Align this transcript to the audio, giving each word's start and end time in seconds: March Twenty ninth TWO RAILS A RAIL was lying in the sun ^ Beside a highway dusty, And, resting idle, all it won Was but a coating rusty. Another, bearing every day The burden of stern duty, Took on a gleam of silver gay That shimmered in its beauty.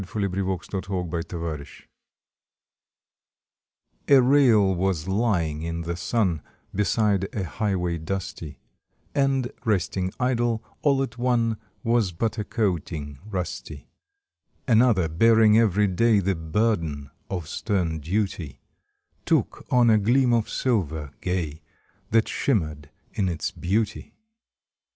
March 0.01 0.09
Twenty 0.67 0.91
ninth 0.91 1.27
TWO 1.27 1.37
RAILS 1.37 1.83
A 4.07 4.19
RAIL 4.19 4.73
was 4.73 5.07
lying 5.07 5.61
in 5.61 5.81
the 5.81 5.95
sun 5.95 6.39
^ 6.39 6.41
Beside 6.73 7.29
a 7.35 7.43
highway 7.43 7.99
dusty, 7.99 8.57
And, 9.13 9.51
resting 9.63 10.11
idle, 10.19 10.63
all 10.81 11.03
it 11.03 11.19
won 11.19 11.57
Was 11.83 12.13
but 12.13 12.39
a 12.39 12.43
coating 12.43 13.19
rusty. 13.29 13.91
Another, 14.67 15.07
bearing 15.07 15.59
every 15.59 15.85
day 15.85 16.17
The 16.19 16.33
burden 16.33 17.11
of 17.29 17.47
stern 17.47 17.99
duty, 17.99 18.59
Took 19.27 19.67
on 19.69 19.91
a 19.91 19.99
gleam 19.99 20.33
of 20.33 20.49
silver 20.49 21.11
gay 21.21 21.61
That 22.09 22.27
shimmered 22.27 22.89
in 23.13 23.29
its 23.29 23.51
beauty. 23.51 24.15